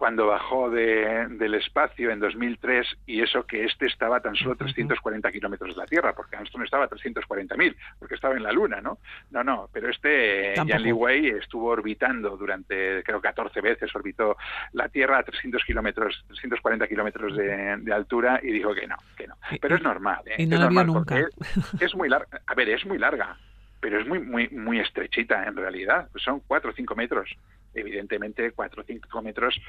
cuando 0.02 0.26
bajó 0.26 0.72
de, 0.72 1.28
del 1.30 1.54
espacio 1.54 2.10
en 2.10 2.20
2003 2.20 2.88
y 3.06 3.22
eso 3.22 3.46
que 3.46 3.66
este 3.66 3.86
estaba 3.86 4.20
tan 4.20 4.36
solo 4.36 4.56
340 4.56 5.32
kilómetros 5.32 5.76
de 5.76 5.80
la 5.80 5.86
Tierra, 5.86 6.16
porque 6.16 6.36
Armstrong 6.36 6.66
estaba 6.66 6.86
a 6.86 6.90
340.000, 6.90 7.76
porque 8.00 8.16
estaba 8.16 8.36
en 8.36 8.42
la 8.42 8.52
Luna, 8.52 8.82
¿no? 8.82 8.98
No, 9.30 9.44
no, 9.44 9.70
pero 9.72 9.92
este 9.92 10.56
Jan 10.56 10.82
Lee 10.82 10.92
Wei 10.92 11.28
estuvo 11.28 11.68
orbitando 11.68 12.36
durante, 12.36 13.04
creo, 13.04 13.22
14 13.22 13.62
veces, 13.62 13.96
orbitó 13.96 14.38
la 14.74 14.90
Tierra 14.90 15.20
a 15.20 15.24
300 15.24 15.64
kilómetros, 15.64 16.26
340 16.30 16.88
kilómetros 16.88 17.38
de, 17.38 17.94
altura 17.94 18.40
y 18.42 18.54
dijo 18.54 18.74
que 18.74 18.88
no, 18.88 18.96
que 19.16 19.28
no. 19.28 19.36
Pero 19.62 19.76
es 19.76 19.84
normal, 19.84 20.24
¿eh? 20.26 20.34
Y 20.40 20.48
no 20.48 20.56
es 20.56 20.62
normal 20.64 20.88
nunca. 20.88 21.16
es 21.80 21.94
muy 21.94 22.10
larga. 22.10 22.42
A 22.48 22.56
ver, 22.56 22.70
es 22.70 22.84
muy 22.88 22.98
larga 22.98 23.38
pero 23.82 24.00
es 24.00 24.08
muy 24.08 24.20
muy 24.20 24.48
muy 24.50 24.80
estrechita 24.80 25.44
en 25.46 25.58
realidad. 25.58 26.08
son 26.16 26.40
cuatro 26.48 26.70
o 26.70 26.74
cinco 26.74 26.96
metros. 26.96 27.36
Evidentemente, 27.74 28.52
cuatro 28.52 28.82
o 28.82 28.86
cinco 28.86 29.22
metros 29.22 29.60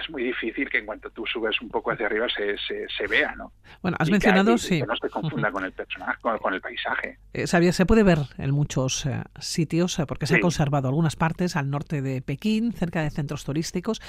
es 0.00 0.10
muy 0.10 0.24
difícil 0.24 0.68
que 0.70 0.78
en 0.78 0.86
cuanto 0.86 1.10
tú 1.10 1.24
subes 1.26 1.60
un 1.60 1.68
poco 1.68 1.90
hacia 1.90 2.06
arriba 2.06 2.26
se, 2.28 2.56
se, 2.58 3.06
vea, 3.06 3.34
¿no? 3.36 3.52
Bueno, 3.82 3.96
has 4.00 4.10
mencionado, 4.10 4.56
sí. 4.58 4.80
Que 4.80 4.86
no 4.86 4.96
se 4.96 5.08
confunda 5.10 5.50
con 5.50 5.64
el 5.64 5.72
personaje, 5.72 6.18
con, 6.20 6.54
el 6.54 6.60
paisaje. 6.60 7.18
Eh, 7.32 7.46
sabía, 7.46 7.72
se 7.72 7.86
puede 7.86 8.02
ver 8.02 8.18
en 8.38 8.52
muchos 8.52 9.06
eh, 9.06 9.22
sitios, 9.38 9.98
eh, 9.98 10.06
porque 10.06 10.26
se 10.26 10.36
ha 10.36 10.40
conservado 10.40 10.88
algunas 10.88 11.16
partes 11.16 11.56
al 11.56 11.70
norte 11.70 12.02
de 12.02 12.22
Pekín, 12.22 12.72
cerca 12.72 13.02
de 13.02 13.10
centros 13.10 13.44
turísticos. 13.44 14.00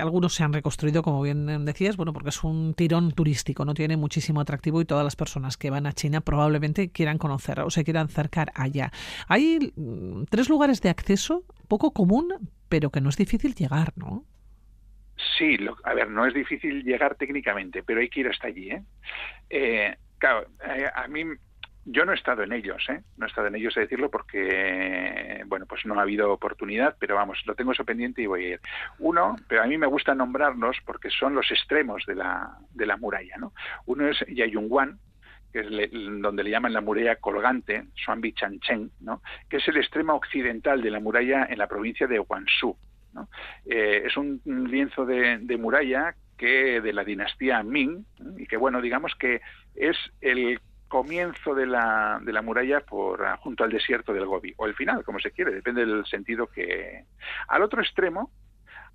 algunos 0.00 0.34
se 0.34 0.44
han 0.44 0.52
reconstruido, 0.52 1.02
como 1.02 1.20
bien 1.22 1.64
decías, 1.64 1.96
bueno, 1.96 2.12
porque 2.12 2.30
es 2.30 2.44
un 2.44 2.74
tirón 2.74 3.12
turístico, 3.12 3.64
no 3.64 3.74
tiene 3.74 3.96
muchísimo 3.96 4.40
atractivo 4.40 4.80
y 4.80 4.84
todas 4.84 5.04
las 5.04 5.16
personas 5.16 5.56
que 5.56 5.70
van 5.70 5.86
a 5.86 5.92
China 5.92 6.20
probablemente 6.20 6.90
quieran 6.90 7.18
conocer 7.18 7.60
o 7.60 7.70
se 7.70 7.84
quieran 7.84 8.06
acercar 8.06 8.52
allá. 8.54 8.92
Hay 9.28 9.72
mm, 9.76 10.24
tres 10.30 10.48
lugares 10.48 10.80
de 10.80 10.90
acceso 10.90 11.44
poco 11.66 11.92
común, 11.92 12.50
pero 12.68 12.90
que 12.90 13.00
no 13.00 13.08
es 13.08 13.16
difícil 13.16 13.54
llegar, 13.54 13.92
¿no? 13.96 14.24
Sí, 15.38 15.58
a 15.84 15.94
ver, 15.94 16.10
no 16.10 16.26
es 16.26 16.34
difícil 16.34 16.82
llegar 16.84 17.14
técnicamente, 17.14 17.82
pero 17.82 18.00
hay 18.00 18.08
que 18.08 18.20
ir 18.20 18.28
hasta 18.28 18.48
allí. 18.48 18.70
¿eh? 18.70 18.82
eh 19.50 19.96
claro, 20.18 20.46
eh, 20.66 20.88
a 20.94 21.08
mí 21.08 21.24
yo 21.86 22.04
no 22.04 22.12
he 22.12 22.16
estado 22.16 22.42
en 22.42 22.52
ellos, 22.52 22.84
¿eh? 22.88 23.00
no 23.16 23.26
he 23.26 23.28
estado 23.28 23.46
en 23.46 23.54
ellos 23.54 23.76
a 23.76 23.80
decirlo 23.80 24.10
porque, 24.10 25.42
bueno, 25.46 25.66
pues 25.66 25.86
no 25.86 25.98
ha 25.98 26.02
habido 26.02 26.32
oportunidad, 26.32 26.96
pero 26.98 27.14
vamos, 27.14 27.42
lo 27.46 27.54
tengo 27.54 27.72
eso 27.72 27.84
pendiente 27.84 28.22
y 28.22 28.26
voy 28.26 28.44
a 28.44 28.48
ir. 28.54 28.60
Uno, 28.98 29.36
pero 29.48 29.62
a 29.62 29.66
mí 29.66 29.78
me 29.78 29.86
gusta 29.86 30.14
nombrarlos 30.14 30.76
porque 30.84 31.10
son 31.10 31.34
los 31.34 31.50
extremos 31.50 32.04
de 32.06 32.16
la, 32.16 32.58
de 32.72 32.86
la 32.86 32.96
muralla, 32.96 33.36
¿no? 33.38 33.52
Uno 33.86 34.08
es 34.08 34.18
Yayungwan, 34.28 34.98
que 35.56 35.84
es 35.84 35.90
donde 36.20 36.44
le 36.44 36.50
llaman 36.50 36.74
la 36.74 36.82
muralla 36.82 37.16
colgante, 37.16 37.86
Xuanbi 38.04 38.34
Chanchen, 38.34 38.90
¿no? 39.00 39.22
que 39.48 39.56
es 39.56 39.68
el 39.68 39.78
extremo 39.78 40.14
occidental 40.14 40.82
de 40.82 40.90
la 40.90 41.00
muralla 41.00 41.46
en 41.48 41.58
la 41.58 41.66
provincia 41.66 42.06
de 42.06 42.18
Guangzhou. 42.18 42.76
Eh, 43.64 44.02
es 44.04 44.16
un, 44.18 44.42
lienzo 44.44 45.06
de, 45.06 45.38
muralla 45.58 46.14
que 46.36 46.82
de 46.82 46.92
la 46.92 47.04
dinastía 47.04 47.62
Ming 47.62 48.04
y 48.36 48.46
que 48.46 48.58
bueno 48.58 48.82
digamos 48.82 49.14
que 49.14 49.40
es 49.74 49.96
el 50.20 50.60
comienzo 50.88 51.54
de 51.54 51.66
la, 51.66 52.20
muralla 52.44 52.80
por 52.80 53.26
junto 53.38 53.64
al 53.64 53.70
desierto 53.70 54.12
del 54.12 54.26
Gobi 54.26 54.52
o 54.58 54.66
el 54.66 54.74
final 54.74 55.02
como 55.02 55.18
se 55.18 55.30
quiere 55.30 55.52
depende 55.52 55.86
del 55.86 56.04
sentido 56.04 56.46
que 56.46 57.04
al 57.48 57.62
otro 57.62 57.80
extremo 57.80 58.30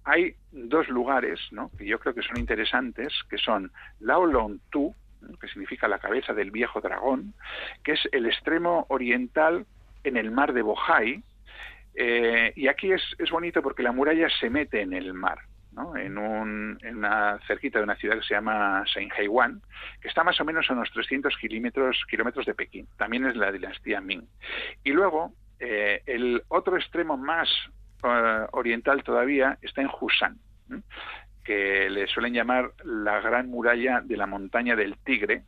hay 0.04 0.36
dos 0.52 0.88
lugares 0.88 1.40
que 1.76 1.88
yo 1.88 2.00
creo 2.00 2.14
que 2.14 2.22
son 2.22 2.38
interesantes 2.38 3.12
que 3.28 3.40
son 3.40 3.72
Lao 4.00 4.28
Long 4.28 4.60
Tu 4.70 4.94
que 5.40 5.48
significa 5.48 5.88
la 5.88 6.00
cabeza 6.00 6.34
del 6.34 6.52
viejo 6.52 6.82
dragón 6.82 7.34
que 7.84 7.94
es 7.94 8.10
el 8.12 8.26
extremo 8.26 8.86
oriental 8.90 9.66
en 10.04 10.18
el 10.18 10.32
mar 10.32 10.54
de 10.54 10.62
Bohai 10.62 11.24
eh, 11.96 12.54
y 12.56 12.68
aquí 12.68 12.92
es, 12.92 13.02
es 13.20 13.30
bonito 13.30 13.62
porque 13.62 13.84
la 13.84 13.92
muralla 13.92 14.28
se 14.40 14.50
mete 14.50 14.82
en 14.82 14.94
el 14.94 15.14
mar. 15.14 15.40
¿no? 15.72 15.96
en, 15.96 16.18
un, 16.18 16.78
en 16.82 16.98
una 16.98 17.40
cerquita 17.48 17.80
de 17.80 17.86
una 17.86 17.96
ciudad 17.96 18.18
que 18.18 18.24
se 18.24 18.34
llama 18.34 18.84
Saint 18.94 19.12
Haiwan, 19.14 19.62
que 20.02 20.08
está 20.08 20.24
más 20.24 20.40
o 20.42 20.46
menos 20.46 20.70
a 20.70 20.74
unos 20.74 20.92
300 20.92 21.36
kilómetros, 21.38 22.04
kilómetros 22.10 22.46
de 22.46 22.54
Pekín. 22.54 22.88
También 22.98 23.26
es 23.26 23.36
la 23.36 23.52
dinastía 23.52 24.02
Ming. 24.02 24.28
Y 24.84 24.92
luego, 24.92 25.34
eh, 25.60 26.02
el 26.06 26.44
otro 26.50 26.76
extremo 26.76 27.18
más 27.18 27.50
eh, 28.04 28.46
oriental 28.52 29.04
todavía 29.04 29.58
está 29.62 29.82
en 29.82 29.90
Husan, 30.00 30.38
que 31.44 31.90
le 31.90 32.08
suelen 32.08 32.34
llamar 32.34 32.72
la 32.84 33.20
gran 33.20 33.50
muralla 33.50 34.02
de 34.02 34.18
la 34.18 34.28
montaña 34.28 34.76
del 34.76 34.98
Tigre, 34.98 35.44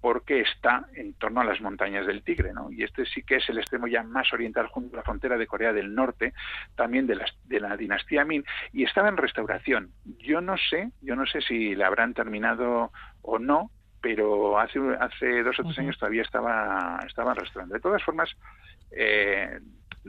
porque 0.00 0.40
está 0.40 0.86
en 0.94 1.12
torno 1.14 1.40
a 1.40 1.44
las 1.44 1.60
montañas 1.60 2.06
del 2.06 2.22
Tigre, 2.22 2.52
¿no? 2.54 2.72
Y 2.72 2.84
este 2.84 3.04
sí 3.04 3.22
que 3.22 3.36
es 3.36 3.48
el 3.50 3.58
extremo 3.58 3.86
ya 3.86 4.02
más 4.02 4.32
oriental 4.32 4.66
junto 4.68 4.96
a 4.96 4.98
la 4.98 5.02
frontera 5.02 5.36
de 5.36 5.46
Corea 5.46 5.72
del 5.72 5.94
Norte, 5.94 6.32
también 6.74 7.06
de 7.06 7.16
la, 7.16 7.26
de 7.44 7.60
la 7.60 7.76
dinastía 7.76 8.24
Min, 8.24 8.44
y 8.72 8.84
estaba 8.84 9.08
en 9.08 9.18
restauración. 9.18 9.90
Yo 10.18 10.40
no 10.40 10.56
sé, 10.56 10.90
yo 11.02 11.16
no 11.16 11.26
sé 11.26 11.42
si 11.42 11.74
la 11.74 11.86
habrán 11.86 12.14
terminado 12.14 12.92
o 13.22 13.38
no, 13.38 13.70
pero 14.00 14.58
hace, 14.58 14.78
hace 14.98 15.42
dos 15.42 15.58
o 15.60 15.64
tres 15.64 15.78
años 15.78 15.98
todavía 15.98 16.22
estaba, 16.22 16.98
estaba 17.06 17.32
en 17.32 17.36
restauración. 17.36 17.76
De 17.76 17.80
todas 17.80 18.02
formas, 18.02 18.30
eh, 18.92 19.60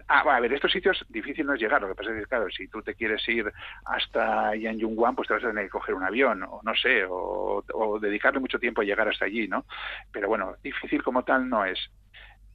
Ah, 0.08 0.22
a 0.22 0.40
ver, 0.40 0.54
estos 0.54 0.72
sitios 0.72 1.06
difícil 1.10 1.46
no 1.46 1.54
es 1.54 1.60
llegar. 1.60 1.82
Lo 1.82 1.90
que 1.90 1.96
pasa 1.96 2.12
es 2.12 2.22
que, 2.22 2.26
claro, 2.28 2.50
si 2.50 2.68
tú 2.68 2.82
te 2.82 2.96
quieres 2.96 3.28
ir 3.28 3.52
hasta 3.86 4.56
Yanjungwan, 4.56 5.16
pues 5.16 5.28
te 5.28 5.34
vas 5.34 5.44
a 5.44 5.48
tener 5.48 5.66
que 5.66 5.70
coger 5.70 5.96
un 5.96 6.04
avión, 6.04 6.44
o 6.44 6.62
no 6.64 6.76
sé, 6.76 7.04
o, 7.08 7.64
dedicarle 8.00 8.40
mucho 8.40 8.60
tiempo 8.60 8.82
a 8.82 8.86
llegar 8.86 9.08
hasta 9.10 9.26
allí, 9.26 9.48
¿no? 9.48 9.66
Pero 10.12 10.30
bueno, 10.30 10.56
difícil 10.64 11.04
como 11.04 11.24
tal 11.24 11.50
no 11.50 11.66
es. 11.66 11.80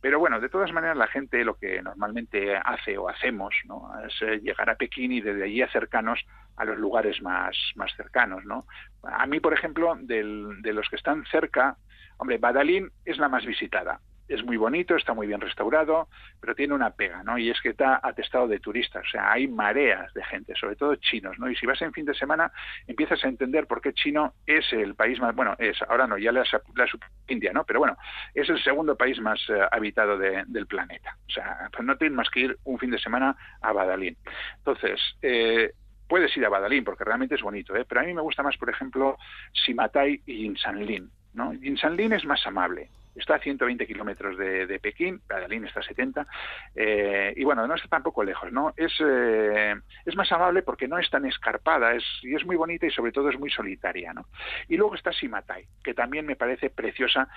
Pero 0.00 0.18
bueno, 0.18 0.40
de 0.40 0.48
todas 0.48 0.72
maneras, 0.72 0.96
la 0.96 1.08
gente 1.08 1.44
lo 1.44 1.56
que 1.56 1.82
normalmente 1.82 2.56
hace 2.56 2.96
o 2.96 3.08
hacemos 3.08 3.54
¿no? 3.64 3.90
es 4.06 4.14
eh, 4.22 4.38
llegar 4.40 4.70
a 4.70 4.76
Pekín 4.76 5.10
y 5.10 5.20
desde 5.20 5.44
allí 5.44 5.62
acercarnos 5.62 6.20
a 6.56 6.64
los 6.64 6.78
lugares 6.78 7.20
más, 7.22 7.56
más 7.74 7.92
cercanos. 7.96 8.44
¿no? 8.44 8.66
A 9.02 9.26
mí, 9.26 9.40
por 9.40 9.52
ejemplo, 9.52 9.96
de 9.98 10.72
los 10.72 10.88
que 10.88 10.96
están 10.96 11.24
cerca, 11.26 11.76
hombre, 12.18 12.38
Badalín 12.38 12.90
es 13.04 13.18
la 13.18 13.28
más 13.28 13.44
visitada 13.46 14.00
es 14.28 14.44
muy 14.44 14.56
bonito, 14.56 14.96
está 14.96 15.14
muy 15.14 15.26
bien 15.26 15.40
restaurado, 15.40 16.08
pero 16.40 16.54
tiene 16.54 16.74
una 16.74 16.90
pega, 16.90 17.22
¿no? 17.22 17.38
Y 17.38 17.50
es 17.50 17.60
que 17.60 17.70
está 17.70 18.00
atestado 18.02 18.48
de 18.48 18.60
turistas, 18.60 19.04
o 19.06 19.10
sea, 19.10 19.32
hay 19.32 19.48
mareas 19.48 20.12
de 20.14 20.24
gente, 20.24 20.54
sobre 20.54 20.76
todo 20.76 20.96
chinos, 20.96 21.38
¿no? 21.38 21.50
Y 21.50 21.56
si 21.56 21.66
vas 21.66 21.80
en 21.82 21.92
fin 21.92 22.04
de 22.04 22.14
semana, 22.14 22.50
empiezas 22.86 23.24
a 23.24 23.28
entender 23.28 23.66
por 23.66 23.80
qué 23.80 23.92
chino 23.92 24.34
es 24.46 24.72
el 24.72 24.94
país 24.94 25.20
más, 25.20 25.34
bueno, 25.34 25.54
es, 25.58 25.80
ahora 25.88 26.06
no, 26.06 26.18
ya 26.18 26.32
la, 26.32 26.42
la 26.42 26.86
India, 27.28 27.52
¿no? 27.52 27.64
Pero 27.64 27.80
bueno, 27.80 27.96
es 28.34 28.48
el 28.48 28.62
segundo 28.62 28.96
país 28.96 29.20
más 29.20 29.40
eh, 29.48 29.60
habitado 29.70 30.18
del 30.18 30.66
planeta. 30.66 31.16
O 31.28 31.30
sea, 31.30 31.68
pues 31.72 31.84
no 31.84 31.96
tienes 31.96 32.16
más 32.16 32.30
que 32.30 32.40
ir 32.40 32.58
un 32.64 32.78
fin 32.78 32.90
de 32.90 32.98
semana 32.98 33.36
a 33.60 33.72
Badalín. 33.72 34.16
Entonces, 34.58 35.00
eh, 35.22 35.72
puedes 36.08 36.36
ir 36.36 36.44
a 36.44 36.48
Badalín 36.48 36.84
porque 36.84 37.04
realmente 37.04 37.34
es 37.34 37.42
bonito, 37.42 37.74
¿eh? 37.76 37.84
pero 37.88 38.00
a 38.00 38.04
mí 38.04 38.14
me 38.14 38.22
gusta 38.22 38.42
más, 38.42 38.56
por 38.56 38.70
ejemplo, 38.70 39.16
Simatai 39.52 40.22
y 40.26 40.42
Jinsanlin. 40.42 41.10
¿no? 41.34 41.52
Jinsanlin 41.52 42.12
es 42.12 42.24
más 42.24 42.46
amable, 42.46 42.88
está 43.16 43.36
a 43.36 43.38
120 43.38 43.86
kilómetros 43.86 44.36
de, 44.36 44.78
Pekín, 44.80 45.20
Badalín 45.28 45.64
está 45.64 45.80
a 45.80 45.82
70, 45.82 46.26
eh, 46.74 47.32
y 47.36 47.44
bueno, 47.44 47.66
no 47.66 47.74
está 47.74 47.88
tampoco 47.88 48.22
lejos, 48.22 48.52
¿no? 48.52 48.72
Es, 48.76 48.92
eh, 49.00 49.74
es 50.04 50.16
más 50.16 50.30
amable 50.32 50.62
porque 50.62 50.88
no 50.88 50.98
es 50.98 51.08
tan 51.10 51.24
escarpada, 51.24 51.94
es, 51.94 52.04
y 52.22 52.34
es 52.34 52.44
muy 52.44 52.56
bonita 52.56 52.86
y 52.86 52.90
sobre 52.90 53.12
todo 53.12 53.30
es 53.30 53.38
muy 53.38 53.50
solitaria, 53.50 54.12
¿no? 54.12 54.26
Y 54.68 54.76
luego 54.76 54.94
está 54.94 55.12
Simatai, 55.12 55.66
que 55.82 55.94
también 55.94 56.26
me 56.26 56.36
parece 56.36 56.70
preciosa, 56.70 57.28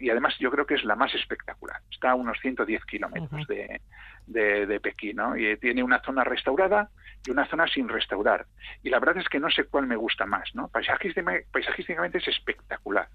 y 0.00 0.10
además 0.10 0.34
yo 0.38 0.50
creo 0.50 0.66
que 0.66 0.74
es 0.74 0.84
la 0.84 0.96
más 0.96 1.14
espectacular, 1.14 1.80
está 1.90 2.10
a 2.10 2.14
unos 2.14 2.38
110 2.40 2.84
kilómetros 2.84 3.46
de, 3.46 3.80
de, 4.26 4.80
Pekín, 4.80 5.16
¿no? 5.16 5.36
Y 5.36 5.56
tiene 5.58 5.82
una 5.82 6.00
zona 6.00 6.24
restaurada 6.24 6.90
y 7.26 7.30
una 7.30 7.46
zona 7.46 7.66
sin 7.66 7.88
restaurar. 7.88 8.46
Y 8.82 8.90
la 8.90 8.98
verdad 8.98 9.18
es 9.18 9.28
que 9.28 9.40
no 9.40 9.50
sé 9.50 9.64
cuál 9.64 9.86
me 9.86 9.96
gusta 9.96 10.26
más, 10.26 10.54
¿no? 10.54 10.68
Paisajísticamente, 10.68 12.18
es 12.18 12.28
espectacular. 12.28 13.08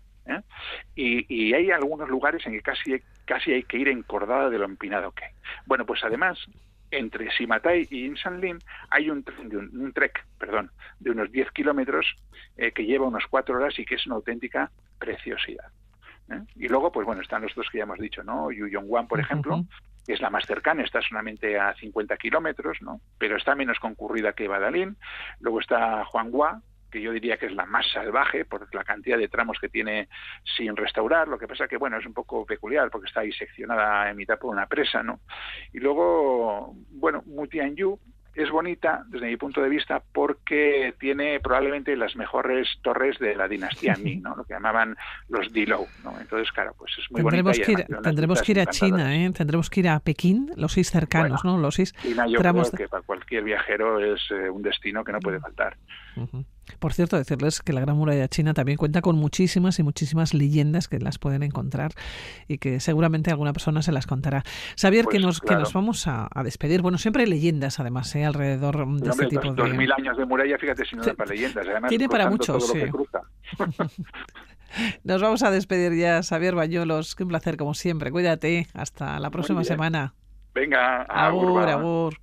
¿Eh? 0.95 1.25
Y, 1.27 1.53
hay 1.53 1.71
algunos 1.71 2.09
lugares 2.09 2.45
en 2.45 2.53
que 2.53 2.61
casi, 2.61 3.01
casi 3.25 3.53
hay 3.53 3.63
que 3.63 3.77
ir 3.77 3.87
encordada 3.87 4.49
de 4.49 4.57
lo 4.57 4.65
empinado 4.65 5.11
que 5.11 5.25
hay. 5.25 5.31
Bueno, 5.65 5.85
pues 5.85 6.03
además, 6.03 6.37
entre 6.91 7.31
Simatai 7.31 7.87
y 7.89 8.05
Insanlin 8.05 8.59
hay 8.89 9.09
un, 9.09 9.23
un, 9.73 9.93
trek 9.93 10.25
perdón, 10.37 10.71
de 10.99 11.11
unos 11.11 11.31
10 11.31 11.51
kilómetros 11.51 12.15
eh, 12.57 12.71
que 12.71 12.85
lleva 12.85 13.07
unas 13.07 13.25
4 13.27 13.55
horas 13.55 13.77
y 13.77 13.85
que 13.85 13.95
es 13.95 14.05
una 14.05 14.15
auténtica 14.15 14.71
preciosidad. 14.97 15.67
¿eh? 16.31 16.41
Y 16.55 16.67
luego, 16.67 16.91
pues 16.91 17.05
bueno, 17.05 17.21
están 17.21 17.41
los 17.41 17.53
dos 17.55 17.67
que 17.71 17.79
ya 17.79 17.83
hemos 17.83 17.99
dicho, 17.99 18.23
¿no? 18.23 18.51
Yuyongguan, 18.51 19.07
por 19.07 19.19
ejemplo, 19.19 19.65
que 20.05 20.13
es 20.13 20.21
la 20.21 20.29
más 20.29 20.45
cercana, 20.45 20.83
está 20.83 21.01
solamente 21.01 21.59
a 21.59 21.73
50 21.75 22.17
kilómetros, 22.17 22.81
¿no? 22.81 23.01
Pero 23.17 23.37
está 23.37 23.55
menos 23.55 23.79
concurrida 23.79 24.33
que 24.33 24.47
Badalín. 24.47 24.97
Luego 25.39 25.59
está 25.59 26.03
Huanghua, 26.13 26.61
que 26.89 27.01
yo 27.01 27.11
diría 27.11 27.37
que 27.37 27.47
es 27.47 27.53
la 27.53 27.65
más 27.65 27.85
salvaje 27.91 28.45
por 28.45 28.73
la 28.73 28.83
cantidad 28.83 29.17
de 29.17 29.27
tramos 29.27 29.57
que 29.59 29.69
tiene 29.69 30.09
sin 30.57 30.75
restaurar. 30.75 31.27
Lo 31.27 31.37
que 31.37 31.47
pasa 31.47 31.67
que, 31.67 31.77
bueno, 31.77 31.97
es 31.97 32.05
un 32.05 32.13
poco 32.13 32.45
peculiar 32.45 32.89
porque 32.89 33.07
está 33.07 33.21
ahí 33.21 33.31
seccionada 33.31 34.09
en 34.09 34.17
mitad 34.17 34.37
por 34.37 34.51
una 34.51 34.67
presa, 34.67 35.03
¿no? 35.03 35.19
Y 35.73 35.79
luego, 35.79 36.73
bueno, 36.89 37.23
Mutianyu 37.25 37.99
es 38.35 38.49
bonita 38.51 39.03
desde 39.07 39.27
mi 39.27 39.37
punto 39.37 39.61
de 39.61 39.69
vista 39.69 40.01
porque 40.13 40.93
tiene 40.99 41.39
probablemente 41.39 41.95
las 41.95 42.15
mejores 42.15 42.67
torres 42.81 43.17
de 43.19 43.35
la 43.35 43.47
dinastía 43.47 43.95
Ming, 43.95 44.21
¿no? 44.21 44.35
lo 44.35 44.43
que 44.43 44.53
llamaban 44.53 44.95
los 45.27 45.51
Dilou. 45.51 45.87
¿no? 46.03 46.19
Entonces, 46.19 46.51
claro, 46.51 46.73
pues 46.77 46.91
es 46.97 47.11
muy 47.11 47.21
tendremos 47.21 47.57
bonita. 47.57 47.85
Que 47.85 47.93
ir, 47.93 48.01
tendremos 48.01 48.41
que 48.41 48.51
ir 48.51 48.59
a 48.61 48.65
China, 48.67 49.15
¿eh? 49.15 49.31
tendremos 49.31 49.69
que 49.69 49.79
ir 49.81 49.89
a 49.89 49.99
Pekín, 49.99 50.51
los 50.55 50.73
seis 50.73 50.89
cercanos, 50.89 51.43
¿no? 51.43 51.57
Los 51.57 51.75
seis 51.75 51.93
China 52.01 52.27
yo 52.27 52.39
creo 52.39 52.71
que 52.71 52.87
para 52.87 53.03
cualquier 53.03 53.43
viajero 53.43 53.99
es 53.99 54.21
eh, 54.31 54.49
un 54.49 54.61
destino 54.61 55.03
que 55.03 55.11
no 55.11 55.19
puede 55.19 55.39
faltar. 55.39 55.75
Uh 56.15 56.21
-huh. 56.21 56.45
Por 56.77 56.93
cierto, 56.93 57.17
decirles 57.17 57.61
que 57.61 57.73
la 57.73 57.81
Gran 57.81 57.97
Muralla 57.97 58.27
China 58.27 58.53
también 58.53 58.77
cuenta 58.77 59.01
con 59.01 59.15
muchísimas 59.15 59.79
y 59.79 59.83
muchísimas 59.83 60.33
leyendas 60.33 60.87
que 60.87 60.99
las 60.99 61.17
pueden 61.17 61.41
encontrar 61.43 61.91
y 62.47 62.57
que 62.59 62.79
seguramente 62.79 63.31
alguna 63.31 63.53
persona 63.53 63.81
se 63.81 63.91
las 63.91 64.05
contará. 64.05 64.43
Xavier, 64.79 65.05
Pues, 65.05 65.15
que, 65.15 65.19
nos, 65.19 65.39
claro. 65.41 65.57
que 65.57 65.63
nos 65.63 65.73
vamos 65.73 66.07
a, 66.07 66.27
a 66.33 66.43
despedir. 66.43 66.81
Bueno, 66.81 66.97
siempre 66.97 67.23
hay 67.23 67.29
leyendas, 67.29 67.79
además, 67.79 68.13
¿eh? 68.15 68.25
alrededor 68.25 68.85
de 68.99 69.09
este 69.09 69.25
tipo 69.27 69.41
dos, 69.47 69.55
de... 69.55 69.61
dos 69.63 69.73
mil 69.75 69.91
años 69.91 70.17
de 70.17 70.25
muralla, 70.25 70.57
fíjate 70.57 70.85
si 70.85 70.95
no 70.95 71.03
Sí. 71.03 71.11
para 71.13 71.31
leyendas. 71.31 71.65
Además, 71.67 71.89
Tiene 71.89 72.07
para 72.09 72.27
cruzando 72.29 72.53
mucho, 72.57 72.65
todo 72.65 72.67
lo 72.67 72.79
sí. 72.79 72.85
que 72.85 72.91
cruza. 72.91 73.21
Nos 75.03 75.21
vamos 75.21 75.41
a 75.43 75.49
despedir 75.51 75.93
ya, 75.99 76.21
Xavier 76.21 76.53
Bañuelos. 76.55 77.15
Qué 77.15 77.23
un 77.23 77.29
placer, 77.29 77.57
como 77.57 77.73
siempre. 77.73 78.11
Cuídate. 78.11 78.67
Hasta 78.73 79.19
la 79.19 79.31
próxima 79.31 79.63
semana. 79.63 80.13
Venga, 80.53 81.03
Agur, 81.03 81.67
agur. 81.67 82.17